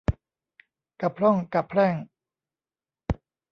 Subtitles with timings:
[1.01, 1.95] กะพร่องกะแพร่ง